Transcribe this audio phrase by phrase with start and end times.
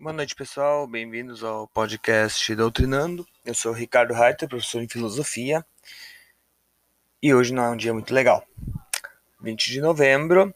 [0.00, 0.86] Boa noite, pessoal.
[0.86, 3.26] Bem-vindos ao podcast Doutrinando.
[3.44, 5.66] Eu sou Ricardo Reiter, professor em filosofia.
[7.20, 8.46] E hoje não é um dia muito legal.
[9.40, 10.54] 20 de novembro,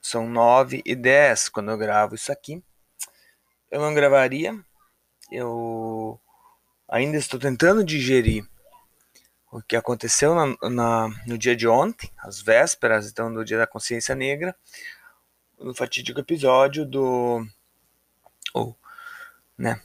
[0.00, 2.64] são 9 e 10 quando eu gravo isso aqui.
[3.70, 4.58] Eu não gravaria,
[5.30, 6.18] eu
[6.88, 8.48] ainda estou tentando digerir
[9.52, 13.66] o que aconteceu na, na, no dia de ontem, às vésperas então do Dia da
[13.66, 14.56] Consciência Negra,
[15.58, 17.46] no fatídico episódio do
[18.54, 18.76] ou,
[19.56, 19.80] né,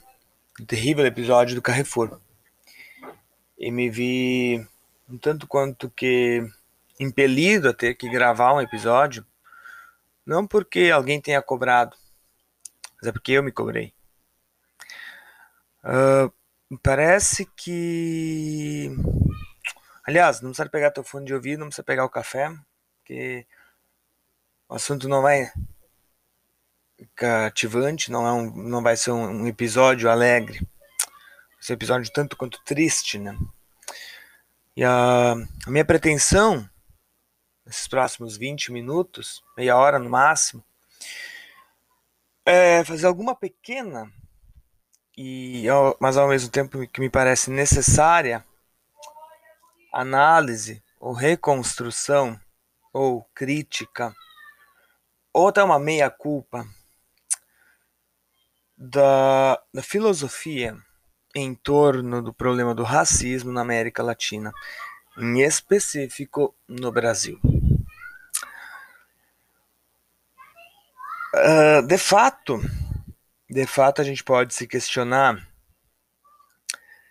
[0.68, 2.20] terrível episódio do Carrefour.
[3.58, 4.66] E me vi
[5.10, 6.48] um tanto quanto que
[7.00, 9.26] impelido a ter que gravar um episódio,
[10.26, 11.96] não porque alguém tenha cobrado,
[12.98, 13.94] mas é porque eu me cobrei.
[15.84, 16.32] Uh,
[16.82, 18.90] parece que.
[20.06, 22.54] Aliás, não precisa pegar teu fone de ouvido, não precisa pegar o café,
[22.98, 23.45] porque
[24.70, 25.52] o assunto não vai
[27.16, 30.60] cativante, não, é um, não vai ser um, um episódio alegre.
[30.60, 33.38] Vai ser um episódio tanto quanto triste, né?
[34.76, 35.34] E a,
[35.66, 36.68] a minha pretensão,
[37.66, 40.64] nesses próximos 20 minutos, meia hora no máximo,
[42.45, 44.12] é fazer alguma pequena,
[45.17, 45.66] e
[46.00, 48.44] mas ao mesmo tempo que me parece necessária,
[49.94, 52.40] análise ou reconstrução
[52.92, 54.14] ou crítica
[55.32, 56.66] ou até uma meia-culpa
[58.78, 60.78] da, da filosofia
[61.36, 64.52] em torno do problema do racismo na América Latina,
[65.18, 67.40] em específico no Brasil.
[71.36, 72.62] Uh, de fato,
[73.50, 75.48] de fato a gente pode se questionar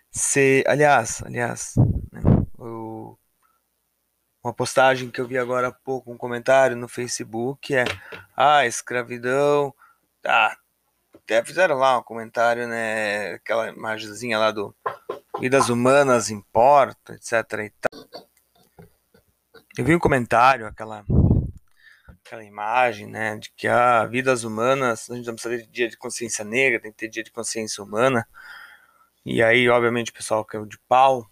[0.09, 1.73] se, aliás, aliás,
[2.11, 2.21] né,
[2.57, 3.17] o,
[4.43, 7.83] uma postagem que eu vi agora há pouco, um comentário no Facebook é,
[8.37, 9.73] ah, escravidão,
[10.21, 10.55] tá,
[11.23, 13.33] até fizeram lá um comentário, né?
[13.33, 14.75] Aquela imagenzinha lá do
[15.39, 17.33] Vidas Humanas Importa, etc.
[17.59, 18.25] E tal.
[19.77, 21.03] Eu vi um comentário, aquela,
[22.07, 23.37] aquela imagem, né?
[23.37, 26.91] De que ah, vidas humanas, a gente não precisa ter dia de consciência negra, tem
[26.91, 28.27] que ter dia de consciência humana.
[29.25, 31.27] E aí, obviamente, o pessoal caiu de pau.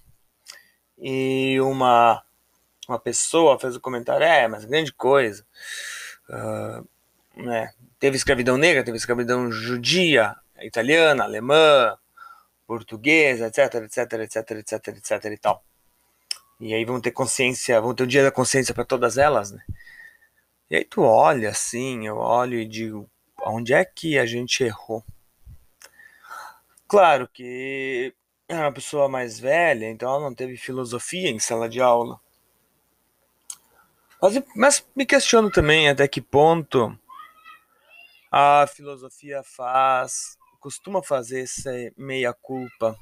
[0.98, 2.24] E uma,
[2.88, 5.46] uma pessoa fez o um comentário, é, mas grande coisa.
[6.30, 6.88] Uh,
[7.36, 7.74] né?
[8.02, 11.96] Teve escravidão negra, teve escravidão judia, italiana, alemã,
[12.66, 15.64] portuguesa, etc, etc, etc, etc, etc e tal.
[16.60, 19.64] E aí vão ter consciência, vão ter o dia da consciência para todas elas, né?
[20.68, 23.08] E aí tu olha assim, eu olho e digo,
[23.46, 25.06] onde é que a gente errou?
[26.88, 28.16] Claro que
[28.50, 32.20] é uma pessoa mais velha, então ela não teve filosofia em sala de aula.
[34.20, 36.98] Mas, mas me questiono também até que ponto
[38.32, 42.98] a filosofia faz, costuma fazer essa meia-culpa,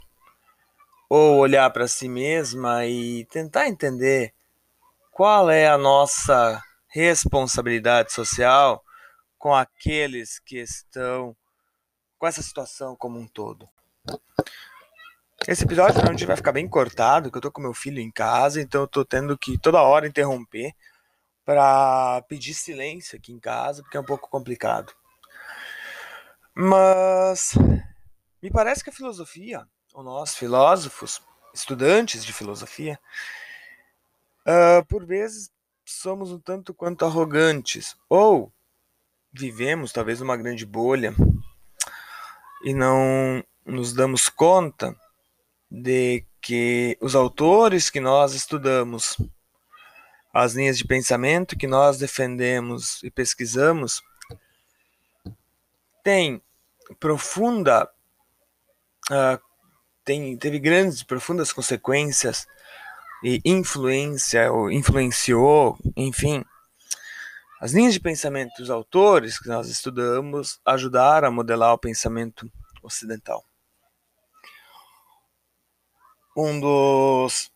[1.08, 4.34] ou olhar para si mesma e tentar entender
[5.12, 8.84] qual é a nossa responsabilidade social
[9.38, 11.36] com aqueles que estão
[12.18, 13.70] com essa situação como um todo.
[15.48, 18.62] Esse episódio realmente vai ficar bem cortado, que eu tô com meu filho em casa,
[18.62, 20.74] então eu tô tendo que toda hora interromper
[21.46, 24.94] para pedir silêncio aqui em casa, porque é um pouco complicado.
[26.62, 27.54] Mas
[28.44, 31.22] me parece que a filosofia, ou nós filósofos,
[31.54, 33.00] estudantes de filosofia,
[34.46, 35.50] uh, por vezes
[35.86, 38.52] somos um tanto quanto arrogantes, ou
[39.32, 41.16] vivemos talvez numa grande bolha
[42.66, 44.94] e não nos damos conta
[45.72, 49.16] de que os autores que nós estudamos,
[50.34, 54.04] as linhas de pensamento que nós defendemos e pesquisamos,
[56.04, 56.44] têm
[57.00, 57.90] profunda
[59.12, 59.40] uh,
[60.04, 62.48] tem, teve grandes, profundas consequências
[63.24, 66.44] e influência, ou influenciou, enfim.
[67.62, 72.50] As linhas de pensamento dos autores que nós estudamos ajudaram a modelar o pensamento
[72.82, 73.44] ocidental.
[76.36, 77.52] Um dos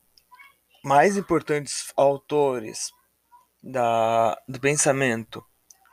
[0.84, 2.92] mais importantes autores
[3.64, 5.40] da, do pensamento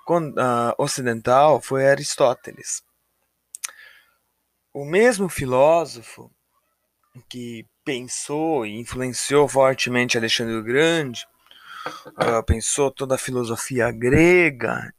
[0.08, 2.82] uh, ocidental foi Aristóteles
[4.72, 6.30] o mesmo filósofo
[7.28, 11.26] que pensou e influenciou fortemente Alexandre o Grande,
[12.06, 14.92] uh, pensou toda a filosofia grega,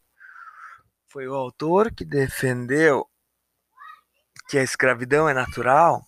[1.08, 3.06] foi o autor que defendeu
[4.50, 6.06] que a escravidão é natural,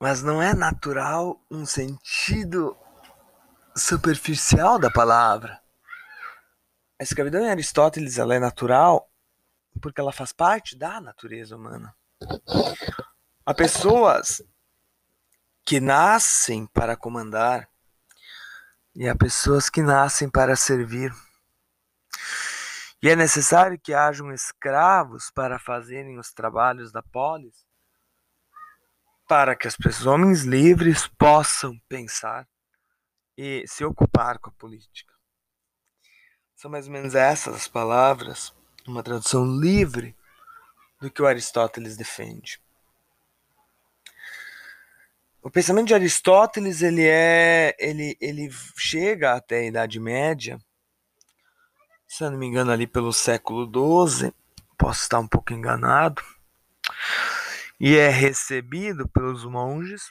[0.00, 2.76] mas não é natural no sentido
[3.76, 5.60] superficial da palavra.
[7.00, 9.07] A escravidão em Aristóteles ela é natural
[9.78, 11.94] porque ela faz parte da natureza humana.
[13.44, 14.42] Há pessoas
[15.64, 17.68] que nascem para comandar
[18.94, 21.12] e há pessoas que nascem para servir.
[23.00, 27.64] E é necessário que hajam escravos para fazerem os trabalhos da polis,
[29.28, 32.48] para que os homens livres possam pensar
[33.36, 35.14] e se ocupar com a política.
[36.56, 38.52] São mais ou menos essas as palavras,
[38.90, 40.16] uma tradução livre
[41.00, 42.60] do que o Aristóteles defende.
[45.42, 50.58] O pensamento de Aristóteles ele é ele, ele chega até a Idade Média,
[52.06, 54.32] se eu não me engano ali pelo século XII,
[54.76, 56.22] posso estar um pouco enganado,
[57.78, 60.10] e é recebido pelos monges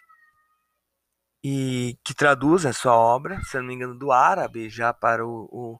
[1.43, 5.25] e que traduzem a sua obra, se eu não me engano, do árabe já para
[5.25, 5.79] o, o,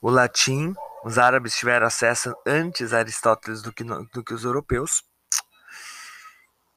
[0.00, 0.74] o latim.
[1.04, 5.04] Os árabes tiveram acesso antes a Aristóteles do que, do que os europeus.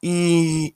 [0.04, 0.76] E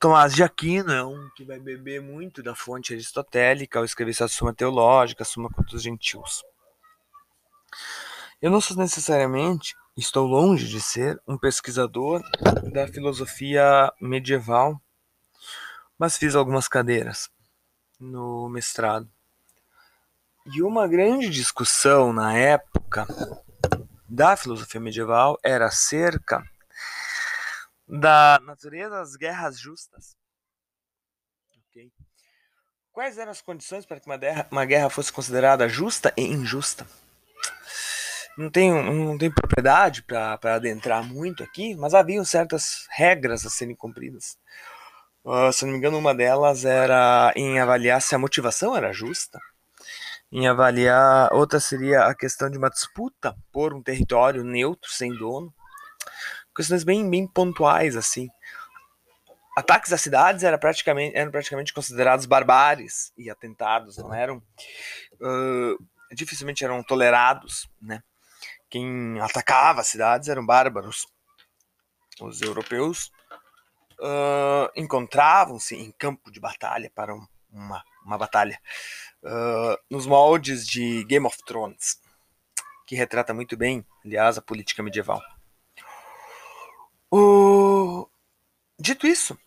[0.00, 4.28] Tomás de Aquino é um que vai beber muito da fonte aristotélica ao escrever sua
[4.28, 6.42] Suma Teológica, Suma contra os Gentios.
[8.40, 12.22] Eu não sou necessariamente, estou longe de ser, um pesquisador
[12.72, 14.80] da filosofia medieval
[16.02, 17.30] mas fiz algumas cadeiras
[18.00, 19.08] no mestrado.
[20.44, 23.06] E uma grande discussão na época
[24.08, 26.44] da filosofia medieval era acerca
[27.86, 30.16] da natureza das guerras justas.
[31.70, 31.92] Okay.
[32.90, 36.86] Quais eram as condições para que uma guerra, uma guerra fosse considerada justa e injusta?
[38.36, 43.76] Não tenho, não tenho propriedade para adentrar muito aqui, mas haviam certas regras a serem
[43.76, 44.36] cumpridas.
[45.24, 49.38] Uh, se não me engano, uma delas era em avaliar se a motivação era justa.
[50.34, 55.54] Em avaliar, outra seria a questão de uma disputa por um território neutro, sem dono.
[56.56, 58.30] Questões bem, bem pontuais, assim.
[59.54, 64.42] Ataques às cidades eram praticamente, eram praticamente considerados barbáries e atentados, não eram.
[65.20, 65.76] Uh,
[66.14, 68.02] dificilmente eram tolerados, né?
[68.70, 71.06] Quem atacava as cidades eram bárbaros.
[72.18, 73.12] Os europeus
[74.00, 78.58] uh, encontravam-se em campo de batalha para um, uma, uma batalha
[79.24, 82.00] uh, nos moldes de Game of Thrones,
[82.86, 85.20] que retrata muito bem, aliás, a política medieval.
[87.10, 88.08] O...
[88.78, 89.38] Dito isso,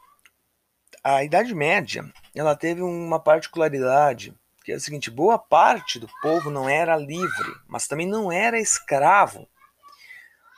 [1.03, 4.33] a Idade Média ela teve uma particularidade
[4.65, 8.59] que é o seguinte: boa parte do povo não era livre, mas também não era
[8.59, 9.47] escravo.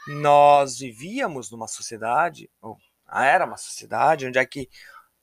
[0.08, 4.70] Nós vivíamos numa sociedade, ou ah, era uma sociedade onde é que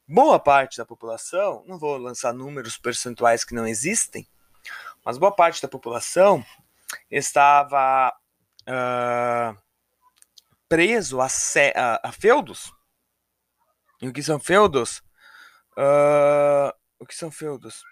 [0.06, 4.26] boa parte da população, não vou lançar números percentuais que não existem,
[5.04, 6.44] mas boa parte da população
[7.10, 8.14] estava
[8.62, 9.58] uh,
[10.68, 12.72] preso a, a, a, feudos.
[14.00, 15.02] E o que são feudos?
[15.76, 17.82] Uh, o que são feudos?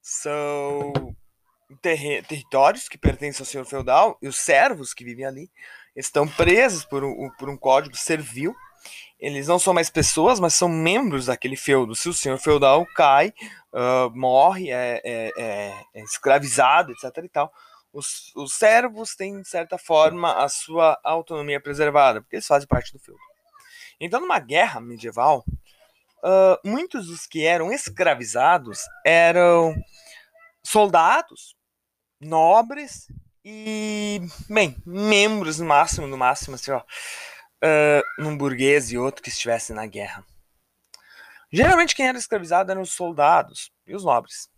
[0.00, 0.92] São
[1.80, 5.50] ter territórios que pertencem ao senhor feudal e os servos que vivem ali
[5.96, 8.54] estão presos por um, por um código servil
[9.18, 11.94] eles não são mais pessoas, mas são membros daquele feudo.
[11.94, 13.32] Se o senhor feudal cai,
[13.72, 17.24] uh, morre, é, é, é, é, escravizado, etc.
[17.24, 17.52] e tal,
[17.92, 22.92] os, os servos têm, de certa forma, a sua autonomia preservada, porque eles fazem parte
[22.92, 23.20] do feudo.
[24.00, 25.44] Então, numa guerra medieval,
[26.24, 29.74] uh, muitos dos que eram escravizados eram
[30.62, 31.54] soldados,
[32.20, 33.06] nobres
[33.44, 36.82] e, bem, membros no máximo, no máximo, assim, ó,
[37.64, 40.24] uh, burguês e outro que estivesse na guerra.
[41.52, 44.48] Geralmente quem era escravizado eram os soldados e os nobres,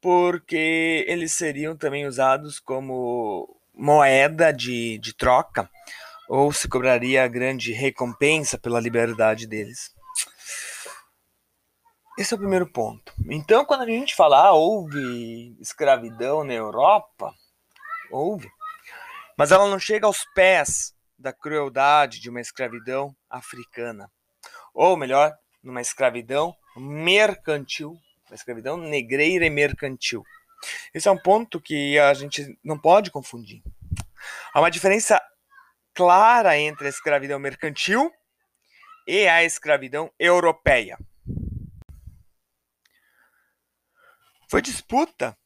[0.00, 5.68] porque eles seriam também usados como moeda de, de troca
[6.28, 9.92] ou se cobraria grande recompensa pela liberdade deles.
[12.16, 13.12] Esse é o primeiro ponto.
[13.28, 17.34] Então, quando a gente fala ah, houve escravidão na Europa,
[18.10, 18.48] houve,
[19.36, 24.10] mas ela não chega aos pés da crueldade de uma escravidão africana.
[24.72, 30.24] Ou melhor, numa escravidão mercantil, uma escravidão negreira e mercantil.
[30.94, 33.62] Esse é um ponto que a gente não pode confundir.
[34.52, 35.20] Há uma diferença
[35.92, 38.10] clara entre a escravidão mercantil
[39.06, 40.98] e a escravidão europeia.
[44.48, 45.36] Foi disputa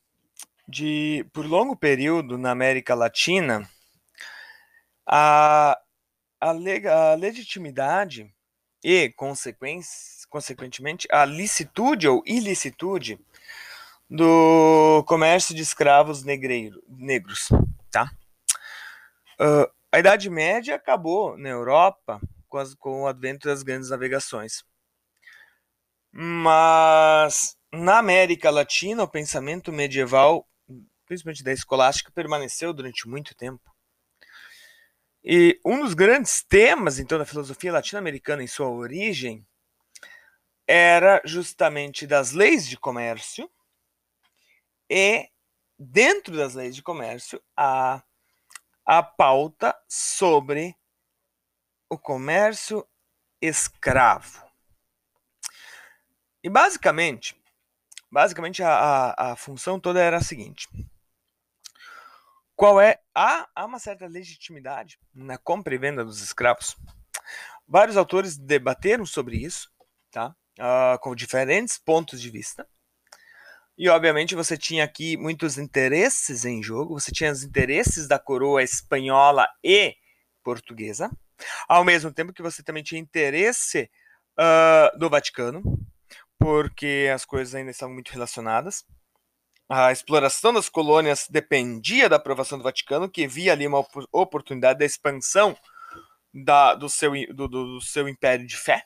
[0.66, 3.68] de por longo período na América Latina
[5.06, 5.78] a,
[6.40, 8.32] a, a legitimidade
[8.82, 9.12] e,
[10.28, 13.18] consequentemente, a licitude ou ilicitude
[14.08, 17.48] do comércio de escravos negreiro, negros,
[17.90, 18.10] tá?
[19.40, 24.62] Uh, a Idade Média acabou na Europa com, as, com o advento das grandes navegações.
[26.12, 30.46] Mas na América Latina, o pensamento medieval,
[31.06, 33.73] principalmente da escolástica, permaneceu durante muito tempo.
[35.24, 39.46] E um dos grandes temas, então, da filosofia latino-americana em sua origem
[40.66, 43.50] era justamente das leis de comércio
[44.90, 45.28] e,
[45.78, 48.02] dentro das leis de comércio, a,
[48.84, 50.76] a pauta sobre
[51.88, 52.86] o comércio
[53.40, 54.44] escravo.
[56.42, 57.34] E basicamente,
[58.10, 60.68] basicamente a, a, a função toda era a seguinte:
[62.56, 66.76] qual é há, há uma certa legitimidade na compra e venda dos escravos.
[67.66, 69.70] Vários autores debateram sobre isso,
[70.10, 70.34] tá?
[70.58, 72.66] Uh, com diferentes pontos de vista.
[73.76, 76.98] E obviamente você tinha aqui muitos interesses em jogo.
[76.98, 79.96] Você tinha os interesses da coroa espanhola e
[80.44, 81.10] portuguesa,
[81.68, 83.90] ao mesmo tempo que você também tinha interesse
[84.38, 85.62] uh, do Vaticano,
[86.38, 88.84] porque as coisas ainda estavam muito relacionadas.
[89.68, 94.84] A exploração das colônias dependia da aprovação do Vaticano, que via ali uma oportunidade da
[94.84, 95.56] expansão
[96.32, 98.84] da, do, seu, do, do, seu império de fé.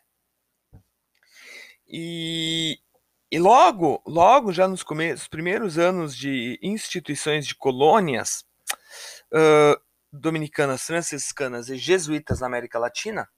[1.89, 2.79] E,
[3.31, 4.85] e logo, logo já nos
[5.29, 8.45] primeiros anos de instituições de colônias
[9.33, 9.81] uh,
[10.13, 13.29] dominicanas, franciscanas e jesuítas na América Latina,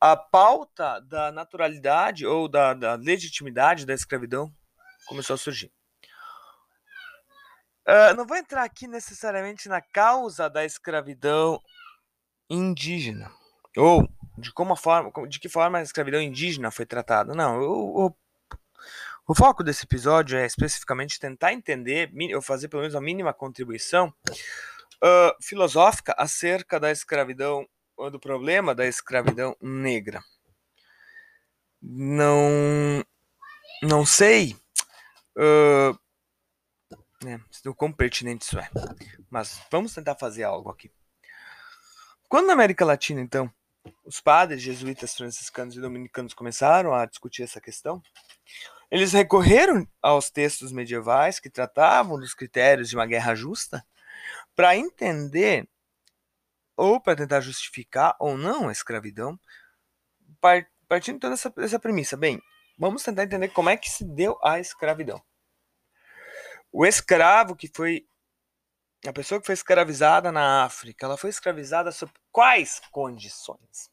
[0.00, 4.52] a pauta da naturalidade ou da, da legitimidade da escravidão
[5.06, 5.72] começou a surgir.
[7.86, 11.60] Uh, não vou entrar aqui necessariamente na causa da escravidão
[12.48, 13.30] indígena
[13.76, 17.34] ou de como forma, de que forma a escravidão indígena foi tratada.
[17.34, 18.16] Não, o, o,
[19.28, 24.12] o foco desse episódio é especificamente tentar entender, ou fazer pelo menos a mínima contribuição
[24.28, 27.66] uh, filosófica acerca da escravidão
[28.10, 30.20] do problema da escravidão negra.
[31.80, 33.04] Não,
[33.82, 34.56] não sei
[35.36, 35.96] uh,
[37.24, 38.68] né, o quão pertinente isso é,
[39.30, 40.90] mas vamos tentar fazer algo aqui.
[42.28, 43.52] Quando na América Latina, então,
[44.04, 48.02] os padres jesuítas, franciscanos e dominicanos começaram a discutir essa questão,
[48.90, 53.84] eles recorreram aos textos medievais que tratavam dos critérios de uma guerra justa
[54.54, 55.68] para entender
[56.76, 59.38] ou para tentar justificar ou não a escravidão,
[60.88, 62.16] partindo então dessa, dessa premissa.
[62.16, 62.40] Bem,
[62.78, 65.22] vamos tentar entender como é que se deu a escravidão.
[66.72, 68.06] O escravo que foi.
[69.06, 73.90] A pessoa que foi escravizada na África, ela foi escravizada sob quais condições?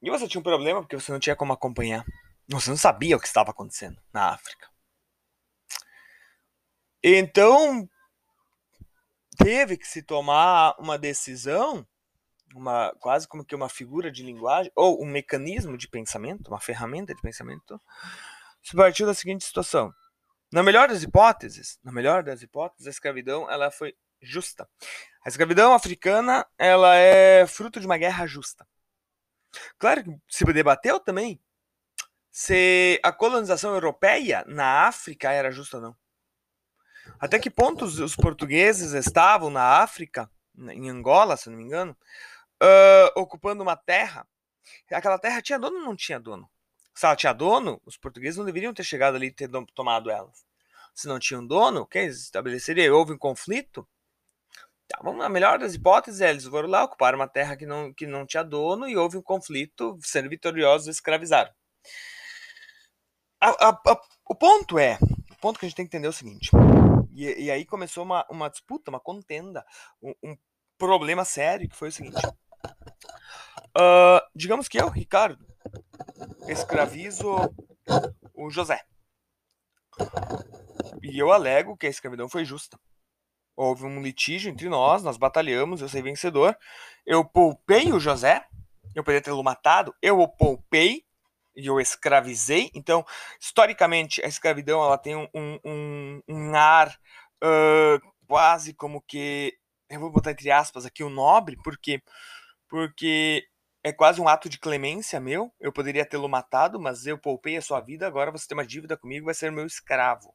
[0.00, 2.04] E você tinha um problema porque você não tinha como acompanhar.
[2.48, 4.68] Você não sabia o que estava acontecendo na África.
[7.02, 7.88] Então,
[9.36, 11.86] teve que se tomar uma decisão,
[12.54, 17.12] uma quase como que uma figura de linguagem ou um mecanismo de pensamento, uma ferramenta
[17.14, 17.80] de pensamento,
[18.62, 19.92] se partiu da seguinte situação:
[20.52, 24.68] na melhor das hipóteses, na melhor das hipóteses, a escravidão ela foi justa.
[25.24, 28.66] A escravidão africana ela é fruto de uma guerra justa.
[29.78, 31.40] Claro que se debateu também
[32.30, 35.96] se a colonização europeia na África era justa ou não.
[37.18, 41.96] Até que ponto os, portugueses estavam na África, em Angola, se não me engano,
[42.62, 44.26] uh, ocupando uma terra.
[44.90, 46.50] Aquela terra tinha dono ou não tinha dono?
[46.94, 50.44] Se ela tinha dono, os portugueses não deveriam ter chegado ali e ter tomado elas.
[50.94, 52.94] Se não tinham dono, quem estabeleceria?
[52.94, 53.88] Houve um conflito?
[54.86, 58.06] Tá, vamos, na melhor das hipóteses, eles foram lá, ocuparam uma terra que não, que
[58.06, 61.50] não tinha dono e houve um conflito, sendo vitoriosos, escravizaram.
[63.40, 64.98] A, a, a, o ponto é,
[65.30, 66.50] o ponto que a gente tem que entender é o seguinte:
[67.10, 69.64] e, e aí começou uma, uma disputa, uma contenda,
[70.02, 70.36] um, um
[70.76, 72.20] problema sério, que foi o seguinte.
[73.76, 75.44] Uh, digamos que eu, Ricardo,
[76.48, 77.28] escravizo
[78.34, 78.80] o José.
[81.02, 82.78] E eu alego que a escravidão foi justa.
[83.56, 86.56] Houve um litígio entre nós, nós batalhamos, eu saí vencedor.
[87.04, 88.44] Eu poupei o José,
[88.94, 91.04] eu poderia tê-lo matado, eu o poupei
[91.54, 92.70] e eu escravizei.
[92.74, 93.04] Então,
[93.40, 96.88] historicamente, a escravidão ela tem um, um, um ar
[97.44, 99.54] uh, quase como que.
[99.90, 102.02] Eu vou botar entre aspas aqui o nobre, porque
[102.72, 103.46] porque
[103.82, 105.52] é quase um ato de clemência meu.
[105.58, 108.06] Eu poderia tê-lo matado, mas eu poupei a sua vida.
[108.06, 110.34] Agora você tem uma dívida comigo, vai ser meu escravo.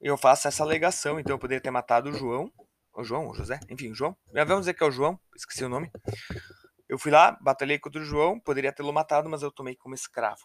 [0.00, 2.52] Eu faço essa alegação, então eu poderia ter matado o João,
[2.92, 4.16] o João, o José, enfim, o João.
[4.34, 5.90] Já vamos dizer que é o João, esqueci o nome.
[6.88, 10.42] Eu fui lá, batalhei contra o João, poderia tê-lo matado, mas eu tomei como escravo.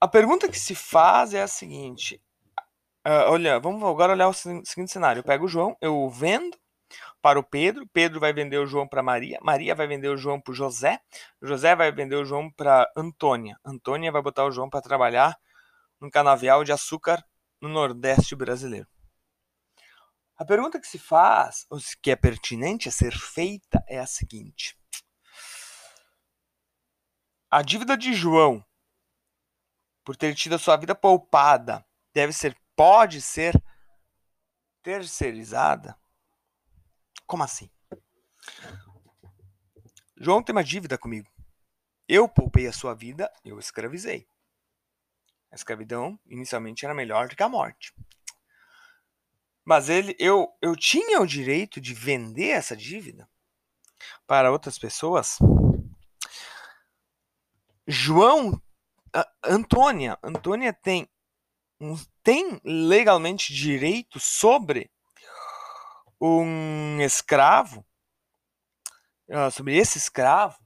[0.00, 2.22] A pergunta que se faz é a seguinte:
[3.06, 5.20] Uh, olha, vamos agora olhar o seguinte cenário.
[5.20, 6.56] Eu pego o João, eu vendo
[7.24, 10.38] para o Pedro, Pedro vai vender o João para Maria, Maria vai vender o João
[10.38, 11.00] para José,
[11.40, 15.34] José vai vender o João para Antônia, Antônia vai botar o João para trabalhar
[15.98, 17.24] num canavial de açúcar
[17.62, 18.86] no Nordeste brasileiro.
[20.36, 24.78] A pergunta que se faz, ou que é pertinente a ser feita, é a seguinte:
[27.50, 28.62] a dívida de João,
[30.04, 33.54] por ter tido a sua vida poupada, deve ser pode ser
[34.82, 35.98] terceirizada?
[37.26, 37.70] Como assim?
[40.16, 41.30] João tem uma dívida comigo.
[42.08, 44.26] Eu poupei a sua vida, eu escravizei.
[45.50, 47.94] A escravidão inicialmente era melhor do que a morte.
[49.64, 53.28] Mas ele, eu, eu tinha o direito de vender essa dívida
[54.26, 55.38] para outras pessoas.
[57.86, 58.60] João,
[59.42, 61.08] Antônia, Antônia tem
[62.22, 64.90] tem legalmente direito sobre
[66.32, 67.84] um escravo,
[69.30, 70.58] ah, sobre esse escravo,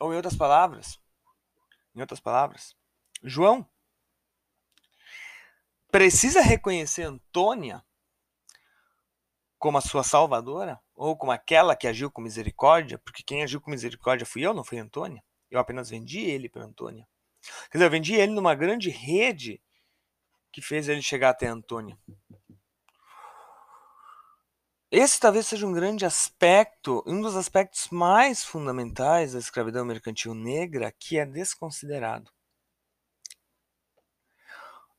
[0.00, 1.00] ou em outras palavras,
[1.94, 2.76] em outras palavras,
[3.22, 3.66] João
[5.90, 7.82] precisa reconhecer Antônia
[9.58, 13.70] como a sua salvadora ou como aquela que agiu com misericórdia, porque quem agiu com
[13.70, 15.22] misericórdia fui eu, não foi Antônia.
[15.50, 17.06] Eu apenas vendi ele para Antônia.
[17.70, 19.62] Quer dizer, eu vendi ele numa grande rede
[20.52, 21.98] que fez ele chegar até Antônia.
[24.90, 30.92] Esse talvez seja um grande aspecto, um dos aspectos mais fundamentais da escravidão mercantil negra
[30.92, 32.30] que é desconsiderado.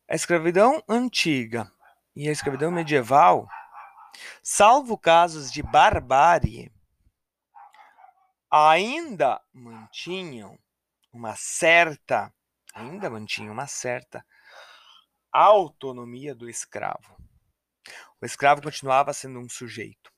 [0.10, 1.72] A escravidão antiga
[2.14, 3.48] e a escravidão medieval,
[4.44, 6.70] salvo casos de barbárie,
[8.52, 10.60] ainda mantinham
[11.14, 12.34] uma certa,
[12.74, 14.26] ainda mantinham uma certa
[15.32, 17.17] autonomia do escravo.
[18.20, 20.12] O escravo continuava sendo um sujeito,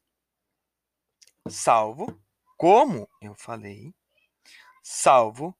[1.49, 2.17] salvo,
[2.55, 3.93] como eu falei,
[4.81, 5.53] salvo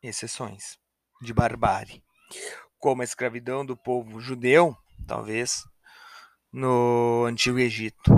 [0.00, 0.78] exceções
[1.20, 2.04] de barbárie,
[2.78, 5.64] como a escravidão do povo judeu, talvez
[6.52, 8.12] no Antigo Egito.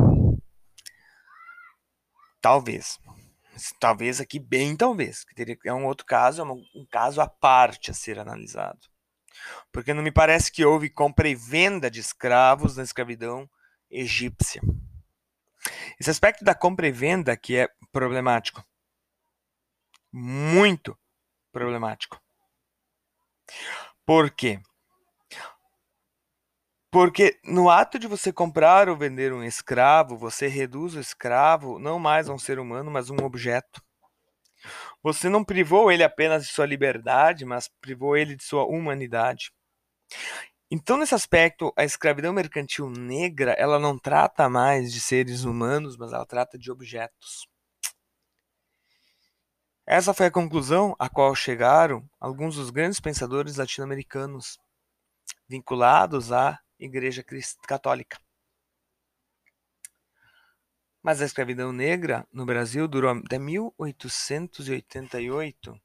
[2.43, 2.99] Talvez.
[3.81, 5.25] Talvez aqui, bem talvez.
[5.65, 8.87] É um outro caso, é um caso à parte a ser analisado
[9.73, 13.49] porque não me parece que houve compra e venda de escravos na escravidão
[13.91, 14.63] egípcia.
[15.99, 18.65] Esse aspecto da compra e venda que é problemático.
[20.13, 20.97] Muito
[21.53, 22.21] problemático.
[24.05, 24.61] Por quê?
[26.91, 31.99] Porque no ato de você comprar ou vender um escravo, você reduz o escravo não
[31.99, 33.83] mais a um ser humano, mas um objeto.
[35.03, 39.53] Você não privou ele apenas de sua liberdade, mas privou ele de sua humanidade.
[40.71, 46.13] Então, nesse aspecto, a escravidão mercantil negra, ela não trata mais de seres humanos, mas
[46.13, 47.47] ela trata de objetos.
[49.87, 54.59] Essa foi a conclusão a qual chegaram alguns dos grandes pensadores latino-americanos
[55.49, 57.25] vinculados à Igreja
[57.69, 58.19] Católica.
[61.07, 65.81] Mas a escravidão negra no Brasil durou até 1888,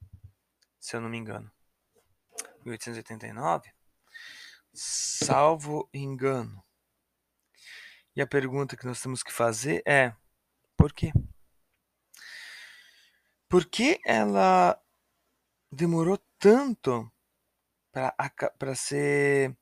[0.80, 1.52] se eu não me engano.
[2.66, 3.72] 1889,
[4.74, 6.66] salvo engano.
[8.16, 10.16] E a pergunta que nós temos que fazer é:
[10.76, 11.14] por quê?
[13.48, 14.76] Por que ela
[15.72, 17.14] demorou tanto
[17.92, 19.56] para ser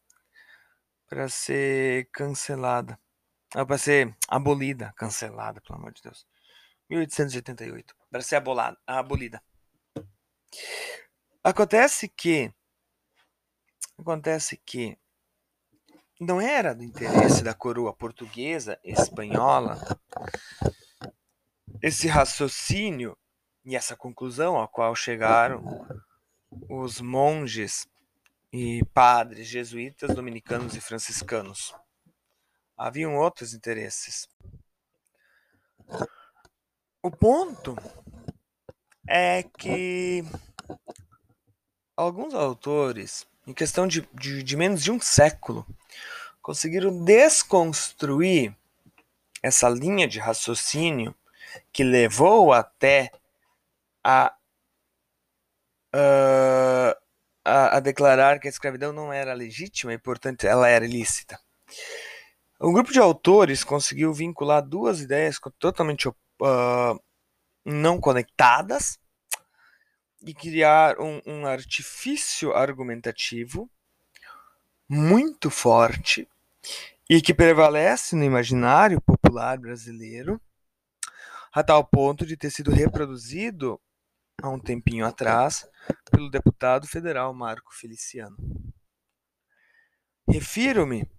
[1.06, 2.98] para ser cancelada?
[3.56, 6.26] Ah, para ser abolida, cancelada, pelo amor de Deus.
[6.90, 9.42] 1888, para ser abolada, abolida.
[11.44, 12.54] Acontece que
[13.98, 14.98] acontece que
[16.20, 19.80] não era do interesse da coroa portuguesa, espanhola,
[21.82, 23.18] esse raciocínio
[23.66, 25.64] e essa conclusão ao qual chegaram
[26.70, 27.88] os monges
[28.52, 31.74] e padres jesuítas, dominicanos e franciscanos
[32.80, 34.30] haviam outros interesses.
[37.04, 37.76] O ponto
[39.06, 40.24] é que
[41.96, 45.68] alguns autores, em questão de, de, de menos de um século,
[46.42, 48.56] conseguiram desconstruir
[49.44, 51.14] essa linha de raciocínio
[51.74, 53.12] que levou até
[54.04, 54.34] a,
[55.94, 56.96] uh,
[57.44, 61.40] a, a, declarar que a escravidão não era legítima e, portanto, ela era ilícita.
[62.62, 67.02] Um grupo de autores conseguiu vincular duas ideias totalmente uh,
[67.64, 69.00] não conectadas
[70.22, 73.70] e criar um, um artifício argumentativo
[74.90, 76.28] muito forte
[77.10, 80.42] e que prevalece no imaginário popular brasileiro,
[81.54, 83.80] a tal ponto de ter sido reproduzido
[84.42, 85.66] há um tempinho atrás
[86.12, 88.38] pelo deputado federal Marco Feliciano.
[90.28, 91.10] Refiro-me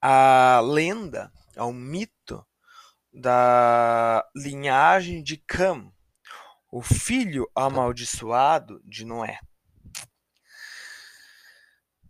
[0.00, 2.46] à lenda, ao mito
[3.12, 5.92] da linhagem de Cam,
[6.70, 9.40] o filho amaldiçoado de Noé.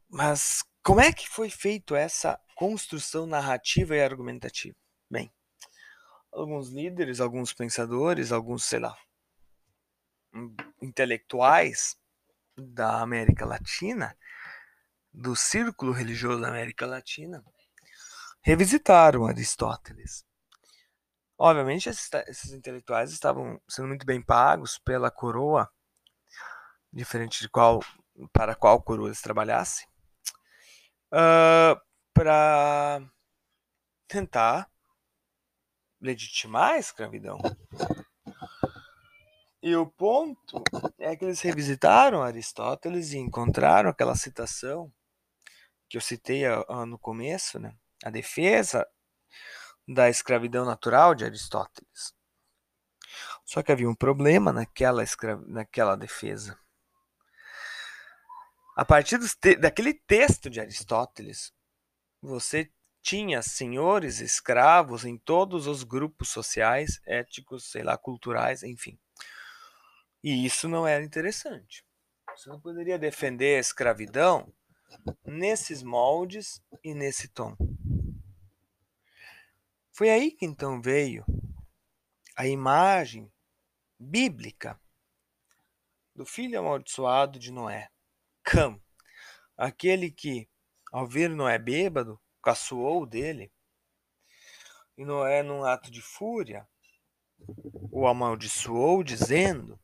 [0.09, 4.77] Mas como é que foi feito essa construção narrativa e argumentativa?
[5.11, 5.33] Bem,
[6.33, 8.97] alguns líderes, alguns pensadores, alguns, sei lá,
[10.81, 11.97] intelectuais
[12.57, 14.17] da América Latina,
[15.13, 17.45] do círculo religioso da América Latina,
[18.43, 20.25] revisitaram Aristóteles.
[21.39, 25.71] Obviamente, esses, esses, intelectuais estavam sendo muito bem pagos pela coroa,
[26.93, 27.81] diferente de qual
[28.33, 29.87] para qual coroa eles trabalhassem,
[31.13, 31.81] uh,
[32.13, 33.01] para
[34.07, 34.71] tentar
[36.01, 37.39] legitimar a escravidão.
[39.63, 40.63] E o ponto
[40.99, 44.91] é que eles revisitaram Aristóteles e encontraram aquela citação
[45.89, 46.45] que eu citei
[46.87, 47.75] no começo, né?
[48.05, 48.87] A defesa
[49.87, 52.15] da escravidão natural de Aristóteles.
[53.45, 55.37] Só que havia um problema naquela, escra...
[55.47, 56.59] naquela defesa.
[58.77, 59.57] A partir te...
[59.57, 61.53] daquele texto de Aristóteles,
[62.23, 62.71] você
[63.03, 68.99] tinha senhores escravos em todos os grupos sociais, éticos, sei lá, culturais, enfim.
[70.23, 71.85] E isso não era interessante.
[72.37, 74.53] Você não poderia defender a escravidão
[75.25, 77.57] nesses moldes e nesse tom.
[80.01, 81.27] Foi aí que então veio
[82.35, 83.31] a imagem
[83.99, 84.81] bíblica
[86.15, 87.91] do filho amaldiçoado de Noé,
[88.43, 88.81] Cam,
[89.59, 90.49] aquele que,
[90.91, 93.53] ao ver Noé bêbado, caçoou dele,
[94.97, 96.67] e Noé, num ato de fúria,
[97.93, 99.79] o amaldiçoou, dizendo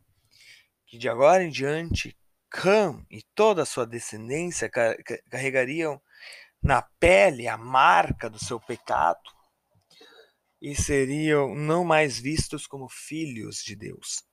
[0.87, 4.71] que de agora em diante Cam e toda a sua descendência
[5.31, 6.01] carregariam
[6.63, 9.36] na pele a marca do seu pecado
[10.67, 14.25] e seriam não mais vistos como filhos de Deus.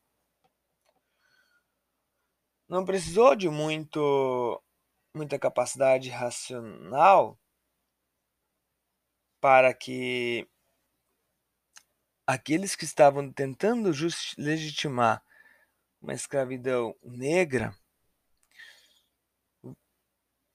[2.67, 4.59] Não precisou de muito
[5.15, 7.39] muita capacidade racional
[9.39, 10.49] para que
[12.25, 13.91] aqueles que estavam tentando
[14.35, 15.23] legitimar
[16.01, 17.77] uma escravidão negra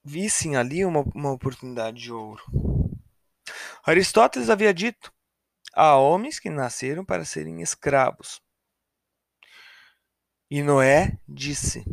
[0.03, 2.43] vissem ali uma, uma oportunidade de ouro.
[3.85, 5.17] Aristóteles havia dito:
[5.73, 8.41] há homens que nasceram para serem escravos.
[10.49, 11.83] E Noé disse: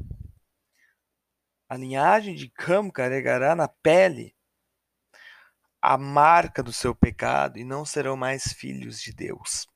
[1.69, 4.37] a linhagem de Cam carregará na pele
[5.83, 9.69] a marca do seu pecado e não serão mais filhos de Deus.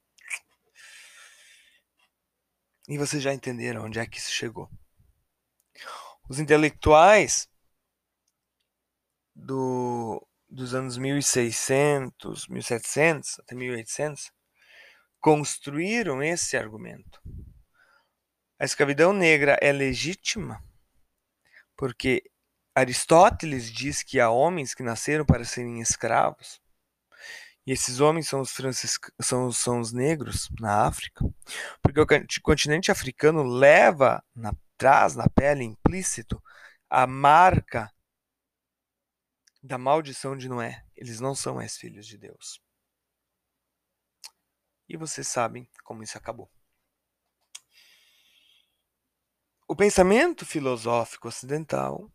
[2.89, 4.69] E vocês já entenderam onde é que isso chegou.
[6.29, 7.49] Os intelectuais
[9.35, 14.33] do, dos anos 1600, 1700 até 1800
[15.21, 17.21] construíram esse argumento.
[18.59, 20.63] A escravidão negra é legítima
[21.77, 22.23] porque
[22.75, 26.61] Aristóteles diz que há homens que nasceram para serem escravos.
[27.67, 28.53] E esses homens são os,
[29.21, 31.25] são, são os negros na África,
[31.83, 32.07] porque o
[32.43, 36.43] continente africano leva na, traz na pele implícito
[36.89, 37.91] a marca
[39.63, 40.85] da maldição de Noé.
[40.97, 42.61] Eles não são mais filhos de Deus.
[44.89, 46.51] E vocês sabem como isso acabou.
[49.69, 52.11] O pensamento filosófico ocidental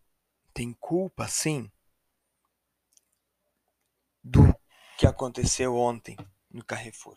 [0.54, 1.72] tem culpa, sim,
[4.22, 4.42] do
[4.98, 6.18] que aconteceu ontem
[6.50, 7.16] no Carrefour.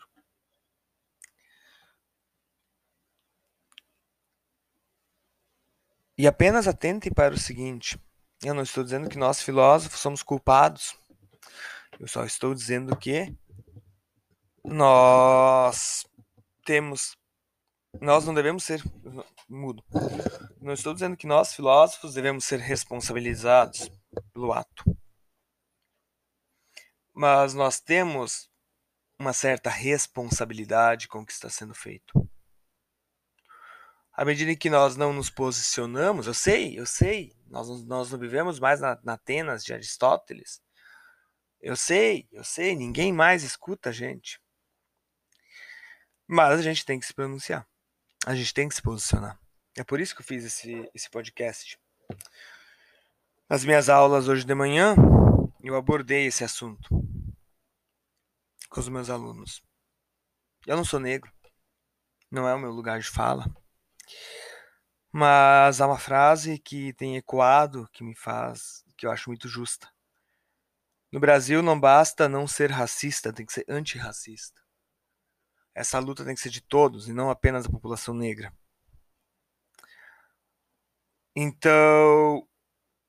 [6.17, 7.97] E apenas atentem para o seguinte:
[8.43, 10.95] eu não estou dizendo que nós filósofos somos culpados.
[11.99, 13.35] Eu só estou dizendo que
[14.63, 16.05] nós
[16.65, 17.17] temos.
[17.99, 18.81] Nós não devemos ser.
[19.47, 19.83] Mudo.
[20.61, 23.89] Não estou dizendo que nós, filósofos, devemos ser responsabilizados
[24.33, 24.83] pelo ato
[27.19, 28.49] mas nós temos
[29.19, 32.13] uma certa responsabilidade com o que está sendo feito.
[34.13, 38.59] À medida que nós não nos posicionamos, eu sei, eu sei, nós, nós não vivemos
[38.59, 40.61] mais na, na Atenas de Aristóteles.
[41.59, 44.39] Eu sei, eu sei, ninguém mais escuta a gente.
[46.27, 47.67] Mas a gente tem que se pronunciar.
[48.25, 49.39] A gente tem que se posicionar.
[49.75, 51.79] É por isso que eu fiz esse, esse podcast.
[53.49, 54.95] Nas minhas aulas hoje de manhã,
[55.61, 56.87] eu abordei esse assunto
[58.69, 59.63] com os meus alunos.
[60.67, 61.31] Eu não sou negro,
[62.29, 63.45] não é o meu lugar de fala,
[65.11, 69.89] mas há uma frase que tem ecoado que me faz, que eu acho muito justa.
[71.11, 74.61] No Brasil não basta não ser racista, tem que ser antirracista.
[75.73, 78.53] Essa luta tem que ser de todos e não apenas da população negra.
[81.35, 82.47] Então,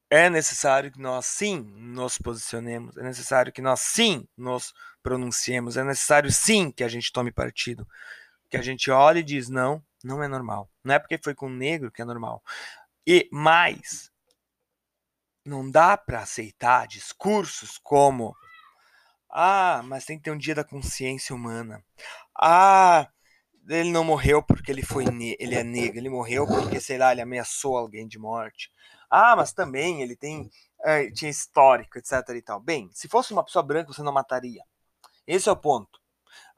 [0.09, 5.85] é necessário que nós sim nos posicionemos, é necessário que nós sim nos pronunciemos, é
[5.85, 7.87] necessário sim que a gente tome partido,
[8.51, 10.71] que a gente olhe e diz não, não é normal.
[10.85, 12.43] Não é porque foi com negro que é normal.
[13.07, 14.11] E mais,
[15.45, 18.37] não dá para aceitar discursos como
[19.31, 21.85] ah, mas tem que ter um dia da consciência humana.
[22.37, 23.09] Ah,
[23.69, 25.05] ele não morreu porque ele foi
[25.39, 28.71] ele é negro, ele morreu porque, sei lá, ele ameaçou alguém de morte.
[29.09, 30.51] Ah, mas também ele tem
[30.83, 32.61] é, tinha histórico, etc e tal.
[32.61, 34.65] Bem, se fosse uma pessoa branca, você não mataria.
[35.27, 36.01] Esse é o ponto.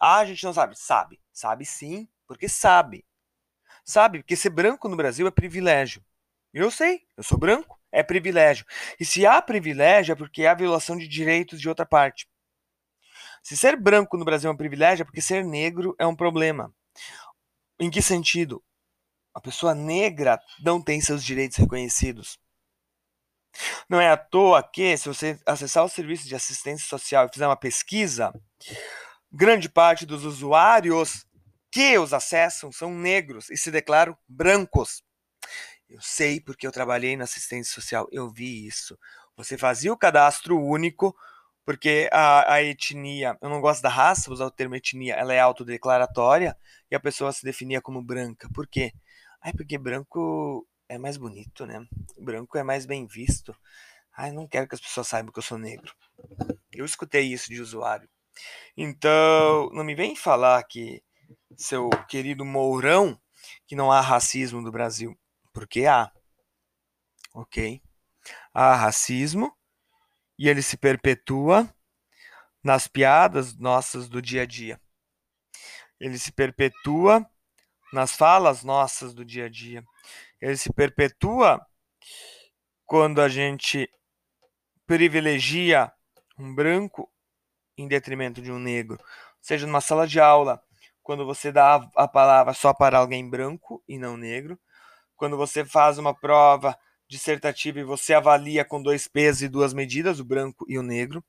[0.00, 0.76] Ah, a gente não sabe.
[0.76, 1.20] Sabe.
[1.32, 3.04] Sabe sim, porque sabe.
[3.84, 6.04] Sabe, porque ser branco no Brasil é privilégio.
[6.52, 8.64] Eu sei, eu sou branco, é privilégio.
[9.00, 12.28] E se há privilégio é porque há violação de direitos de outra parte.
[13.42, 16.72] Se ser branco no Brasil é um privilégio, é porque ser negro é um problema.
[17.78, 18.62] Em que sentido?
[19.34, 22.38] A pessoa negra não tem seus direitos reconhecidos.
[23.88, 27.46] Não é à toa que, se você acessar o serviço de assistência social e fizer
[27.46, 28.32] uma pesquisa,
[29.30, 31.26] grande parte dos usuários
[31.72, 35.02] que os acessam são negros e se declaram brancos.
[35.88, 38.96] Eu sei porque eu trabalhei na assistência social, eu vi isso.
[39.36, 41.16] Você fazia o cadastro único
[41.64, 45.32] porque a, a, etnia, eu não gosto da raça, vou usar o termo etnia, ela
[45.32, 46.56] é autodeclaratória
[46.90, 48.48] e a pessoa se definia como branca.
[48.52, 48.92] Por quê?
[49.40, 51.86] Ai, porque branco é mais bonito, né?
[52.18, 53.56] Branco é mais bem visto.
[54.14, 55.94] Ai, não quero que as pessoas saibam que eu sou negro.
[56.70, 58.08] Eu escutei isso de usuário.
[58.76, 61.02] Então, não me vem falar que
[61.56, 63.20] seu querido Mourão
[63.66, 65.18] que não há racismo no Brasil,
[65.52, 66.10] porque há.
[67.34, 67.82] OK?
[68.52, 69.56] Há racismo
[70.38, 71.72] e ele se perpetua
[72.62, 74.80] nas piadas nossas do dia a dia.
[75.98, 77.28] Ele se perpetua
[77.92, 79.84] nas falas nossas do dia a dia.
[80.40, 81.64] Ele se perpetua
[82.86, 83.88] quando a gente
[84.86, 85.92] privilegia
[86.38, 87.10] um branco
[87.76, 88.98] em detrimento de um negro.
[89.40, 90.62] Seja numa sala de aula,
[91.02, 94.58] quando você dá a palavra só para alguém branco e não negro.
[95.16, 96.76] Quando você faz uma prova
[97.08, 101.22] dissertativa e você avalia com dois pesos e duas medidas, o branco e o negro.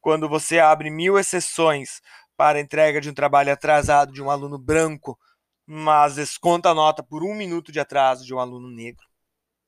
[0.00, 2.00] Quando você abre mil exceções
[2.36, 5.18] para entrega de um trabalho atrasado de um aluno branco,
[5.66, 9.04] mas desconta a nota por um minuto de atraso de um aluno negro.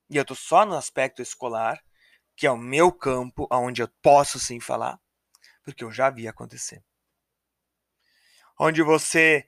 [0.09, 1.83] E eu estou só no aspecto escolar,
[2.37, 4.99] que é o meu campo, onde eu posso sim falar,
[5.65, 6.83] porque eu já vi acontecer.
[8.59, 9.47] Onde você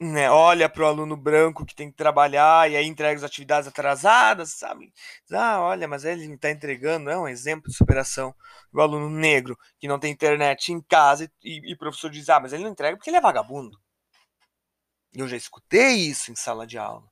[0.00, 3.68] né, olha para o aluno branco que tem que trabalhar e aí entrega as atividades
[3.68, 4.92] atrasadas, sabe?
[5.32, 8.34] Ah, olha, mas ele está entregando, é um exemplo de superação.
[8.72, 12.52] O aluno negro que não tem internet em casa e, o professor diz, ah, mas
[12.52, 13.78] ele não entrega porque ele é vagabundo.
[15.12, 17.06] Eu já escutei isso em sala de aula.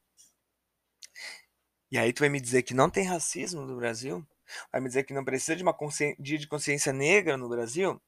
[1.91, 4.25] E aí tu vai me dizer que não tem racismo no Brasil?
[4.71, 5.77] Vai me dizer que não precisa de uma
[6.19, 8.01] dia de consciência negra no Brasil?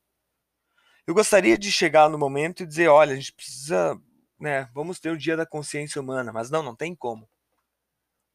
[1.09, 4.01] Eu gostaria de chegar no momento e dizer, olha, a gente precisa
[4.39, 7.29] né, vamos ter o dia da consciência humana, mas não, não tem como.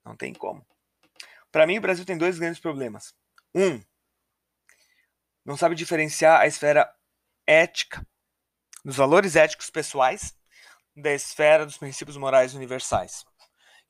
[0.04, 0.66] Não tem como.
[1.52, 3.14] Para mim, o Brasil tem dois grandes problemas.
[3.56, 3.82] Um,
[5.46, 6.94] não sabe diferenciar a esfera
[7.48, 8.06] ética,
[8.84, 10.36] dos valores éticos pessoais,
[10.96, 13.24] da esfera dos princípios morais universais.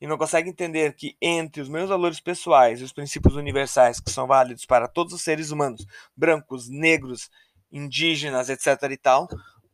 [0.00, 4.10] E não consegue entender que entre os meus valores pessoais e os princípios universais, que
[4.10, 7.30] são válidos para todos os seres humanos, brancos, negros,
[7.74, 8.90] indígenas, etc.
[8.90, 9.28] e tal,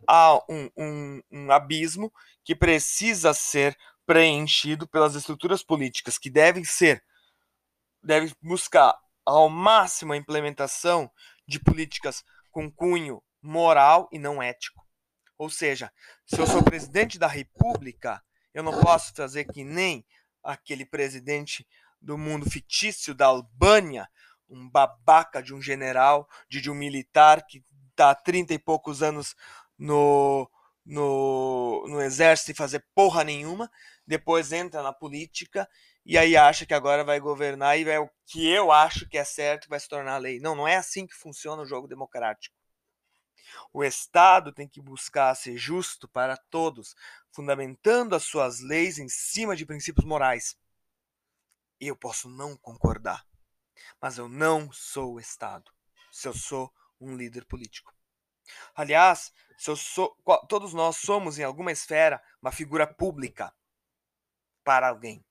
[0.08, 2.10] há um, um, um abismo
[2.42, 7.04] que precisa ser preenchido pelas estruturas políticas que devem ser,
[8.02, 11.10] devem buscar ao máximo a implementação
[11.46, 14.84] de políticas com cunho moral e não ético.
[15.38, 15.92] Ou seja,
[16.26, 20.04] se eu sou presidente da República, eu não posso fazer que nem
[20.42, 21.66] aquele presidente
[22.00, 24.08] do mundo fictício da Albânia,
[24.48, 27.64] um babaca de um general, de, de um militar que
[28.00, 29.36] está há 30 e poucos anos
[29.78, 30.50] no,
[30.84, 33.70] no, no exército e fazer porra nenhuma,
[34.06, 35.68] depois entra na política
[36.04, 39.24] e aí acha que agora vai governar e é o que eu acho que é
[39.24, 40.40] certo vai se tornar lei.
[40.40, 42.56] Não, não é assim que funciona o jogo democrático.
[43.72, 46.94] O Estado tem que buscar ser justo para todos,
[47.32, 50.56] fundamentando as suas leis em cima de princípios morais.
[51.78, 53.26] Eu posso não concordar,
[54.00, 55.70] mas eu não sou o Estado.
[56.12, 57.94] se eu sou um líder político.
[58.74, 60.16] Aliás, sou,
[60.48, 63.54] todos nós somos em alguma esfera uma figura pública
[64.64, 65.24] para alguém.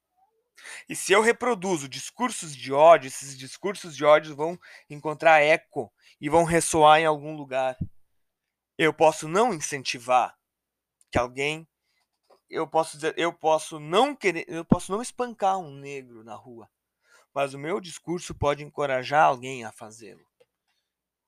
[0.87, 6.29] E se eu reproduzo discursos de ódio, esses discursos de ódio vão encontrar eco e
[6.29, 7.77] vão ressoar em algum lugar.
[8.77, 10.37] Eu posso não incentivar
[11.11, 11.67] que alguém
[12.49, 16.67] eu posso dizer, eu posso não querer, eu posso não espancar um negro na rua,
[17.33, 20.28] mas o meu discurso pode encorajar alguém a fazê-lo.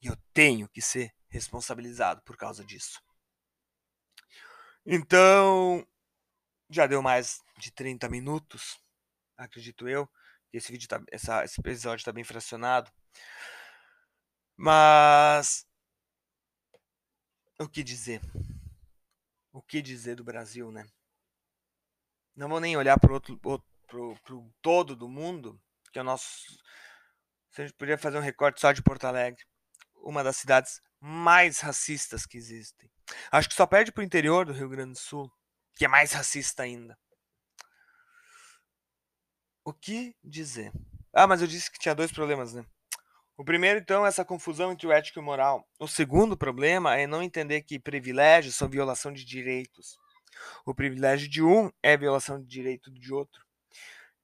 [0.02, 3.02] E eu tenho que ser responsabilizado por causa disso.
[4.86, 5.86] Então,
[6.70, 8.80] já deu mais de 30 minutos,
[9.38, 10.10] acredito eu.
[10.52, 12.92] Esse vídeo tá, essa, esse episódio está bem fracionado.
[14.58, 15.66] Mas
[17.60, 18.22] o que dizer?
[19.54, 20.86] O que dizer do Brasil, né?
[22.36, 25.62] Não vou nem olhar para outro, pro, pro todo do mundo,
[25.92, 26.46] que é o nosso.
[27.52, 29.44] Se a gente podia fazer um recorte só de Porto Alegre,
[30.02, 32.90] uma das cidades mais racistas que existem.
[33.32, 35.32] Acho que só perde pro interior do Rio Grande do Sul,
[35.76, 36.98] que é mais racista ainda.
[39.64, 40.72] O que dizer?
[41.14, 42.66] Ah, mas eu disse que tinha dois problemas, né?
[43.38, 45.68] O primeiro, então, é essa confusão entre o ético e o moral.
[45.80, 49.98] O segundo problema é não entender que privilégios são violação de direitos.
[50.66, 53.44] O privilégio de um é violação de direito de outro.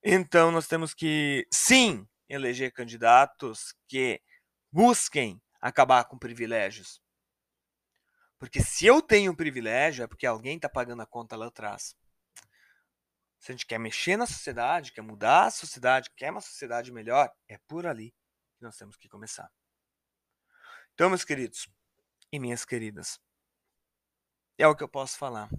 [0.03, 4.21] Então, nós temos que, sim, eleger candidatos que
[4.71, 7.01] busquem acabar com privilégios.
[8.39, 11.95] Porque se eu tenho um privilégio, é porque alguém está pagando a conta lá atrás.
[13.39, 17.31] Se a gente quer mexer na sociedade, quer mudar a sociedade, quer uma sociedade melhor,
[17.47, 18.11] é por ali
[18.57, 19.51] que nós temos que começar.
[20.93, 21.69] Então, meus queridos
[22.31, 23.19] e minhas queridas,
[24.57, 25.49] é o que eu posso falar.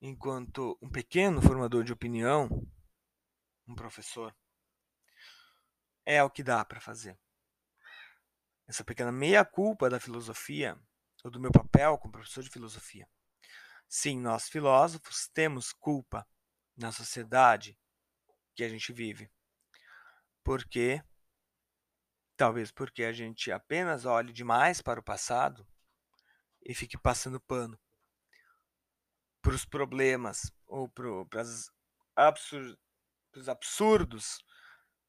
[0.00, 2.48] Enquanto um pequeno formador de opinião,
[3.66, 4.34] um professor,
[6.04, 7.18] é o que dá para fazer.
[8.66, 10.78] Essa pequena meia-culpa da filosofia,
[11.24, 13.08] ou do meu papel como professor de filosofia.
[13.88, 16.26] Sim, nós filósofos temos culpa
[16.76, 17.78] na sociedade
[18.54, 19.30] que a gente vive.
[20.42, 21.02] Porque
[22.42, 25.64] Talvez porque a gente apenas olhe demais para o passado
[26.64, 27.78] e fique passando pano
[29.40, 31.08] para os problemas ou para
[31.40, 31.70] os
[32.16, 32.76] absur
[33.48, 34.44] absurdos,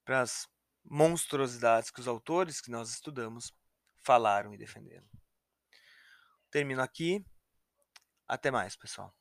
[0.05, 0.47] para as
[0.83, 3.53] monstruosidades que os autores que nós estudamos
[4.01, 5.07] falaram e defenderam.
[6.51, 7.25] Termino aqui.
[8.27, 9.13] Até mais, pessoal.